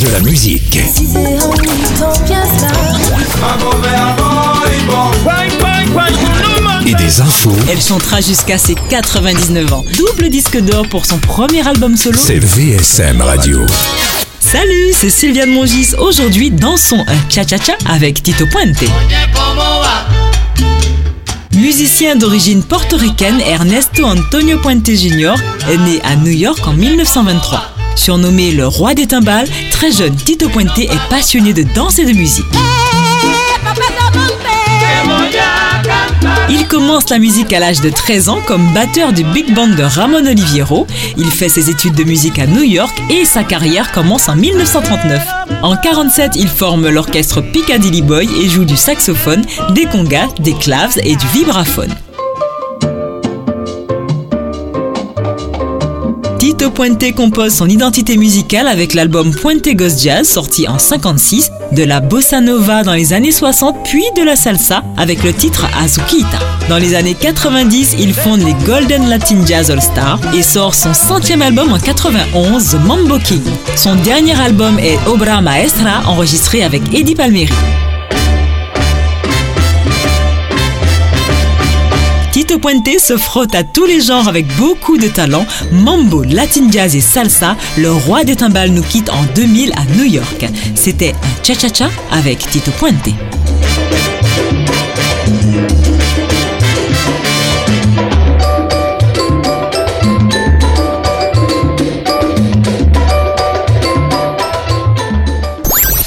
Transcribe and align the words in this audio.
De 0.00 0.08
la 0.10 0.20
musique. 0.20 0.78
Et 6.86 6.94
des 6.94 7.20
infos. 7.20 7.52
Elle 7.70 7.80
chantera 7.80 8.20
jusqu'à 8.20 8.58
ses 8.58 8.74
99 8.74 9.72
ans. 9.72 9.84
Double 9.96 10.28
disque 10.28 10.58
d'or 10.60 10.86
pour 10.88 11.06
son 11.06 11.18
premier 11.18 11.66
album 11.66 11.96
solo. 11.96 12.18
C'est 12.20 12.38
VSM 12.38 13.22
Radio. 13.22 13.64
Salut, 14.40 14.92
c'est 14.92 15.10
Sylviane 15.10 15.50
Mongis. 15.50 15.94
Aujourd'hui, 15.98 16.50
dansons 16.50 17.04
un 17.06 17.30
cha-cha-cha 17.30 17.74
avec 17.88 18.22
Tito 18.22 18.46
Puente. 18.46 18.84
Musicien 21.54 22.16
d'origine 22.16 22.62
portoricaine, 22.62 23.40
Ernesto 23.40 24.04
Antonio 24.04 24.58
Puente 24.58 24.90
Jr. 24.90 25.34
est 25.70 25.78
né 25.78 26.00
à 26.04 26.16
New 26.16 26.32
York 26.32 26.60
en 26.66 26.74
1923. 26.74 27.75
Surnommé 27.96 28.52
le 28.52 28.66
roi 28.68 28.94
des 28.94 29.06
timbales, 29.06 29.48
très 29.70 29.90
jeune, 29.90 30.14
Tito 30.14 30.48
Puente 30.48 30.78
est 30.78 30.88
passionné 31.10 31.52
de 31.52 31.64
danse 31.74 31.98
et 31.98 32.04
de 32.04 32.12
musique. 32.12 32.44
Il 36.48 36.68
commence 36.68 37.10
la 37.10 37.18
musique 37.18 37.52
à 37.52 37.58
l'âge 37.58 37.80
de 37.80 37.90
13 37.90 38.28
ans 38.28 38.38
comme 38.46 38.72
batteur 38.72 39.12
du 39.12 39.24
big 39.24 39.52
band 39.52 39.68
de 39.68 39.82
Ramon 39.82 40.24
Oliviero. 40.24 40.86
Il 41.16 41.30
fait 41.30 41.48
ses 41.48 41.70
études 41.70 41.94
de 41.94 42.04
musique 42.04 42.38
à 42.38 42.46
New 42.46 42.62
York 42.62 42.96
et 43.10 43.24
sa 43.24 43.42
carrière 43.42 43.90
commence 43.90 44.28
en 44.28 44.36
1939. 44.36 45.22
En 45.62 45.76
47, 45.76 46.32
il 46.36 46.48
forme 46.48 46.88
l'orchestre 46.88 47.40
Piccadilly 47.40 48.02
Boy 48.02 48.28
et 48.40 48.48
joue 48.48 48.64
du 48.64 48.76
saxophone, 48.76 49.42
des 49.70 49.86
congas, 49.86 50.28
des 50.38 50.54
claves 50.54 50.98
et 51.02 51.16
du 51.16 51.26
vibraphone. 51.34 51.94
Puente 56.64 57.14
compose 57.14 57.54
son 57.54 57.68
identité 57.68 58.16
musicale 58.16 58.66
avec 58.66 58.94
l'album 58.94 59.30
Puente 59.30 59.68
Ghost 59.68 60.02
Jazz 60.02 60.28
sorti 60.28 60.66
en 60.66 60.78
56, 60.78 61.50
de 61.72 61.84
la 61.84 62.00
bossa 62.00 62.40
nova 62.40 62.82
dans 62.82 62.94
les 62.94 63.12
années 63.12 63.32
60 63.32 63.76
puis 63.84 64.04
de 64.16 64.22
la 64.22 64.36
salsa 64.36 64.82
avec 64.96 65.22
le 65.22 65.32
titre 65.32 65.66
Azuquita. 65.80 66.38
Dans 66.68 66.78
les 66.78 66.94
années 66.94 67.14
90, 67.14 67.96
il 67.98 68.12
fonde 68.12 68.40
les 68.40 68.54
Golden 68.64 69.08
Latin 69.08 69.44
Jazz 69.46 69.70
All 69.70 69.82
Stars 69.82 70.20
et 70.34 70.42
sort 70.42 70.74
son 70.74 70.94
centième 70.94 71.42
album 71.42 71.72
en 71.72 71.78
91, 71.78 72.70
The 72.70 72.84
Mambo 72.84 73.18
King. 73.18 73.42
Son 73.76 73.94
dernier 73.96 74.38
album 74.40 74.78
est 74.78 74.98
Obra 75.06 75.40
Maestra 75.40 76.02
enregistré 76.06 76.62
avec 76.62 76.82
Eddie 76.92 77.14
Palmieri. 77.14 77.52
Tito 82.46 82.60
Puente 82.60 83.00
se 83.00 83.16
frotte 83.16 83.56
à 83.56 83.64
tous 83.64 83.86
les 83.86 84.00
genres 84.00 84.28
avec 84.28 84.46
beaucoup 84.56 84.98
de 84.98 85.08
talent. 85.08 85.44
Mambo, 85.72 86.22
Latin 86.22 86.70
Jazz 86.70 86.94
et 86.94 87.00
Salsa, 87.00 87.56
le 87.76 87.90
roi 87.90 88.22
des 88.22 88.36
timbales 88.36 88.70
nous 88.70 88.84
quitte 88.84 89.10
en 89.10 89.24
2000 89.34 89.72
à 89.72 89.84
New 89.96 90.04
York. 90.04 90.46
C'était 90.76 91.12
un 91.12 91.44
cha-cha-cha 91.44 91.90
avec 92.12 92.38
Tito 92.38 92.70
Puente. 92.70 93.08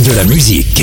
De 0.00 0.14
la 0.14 0.24
musique. 0.24 0.82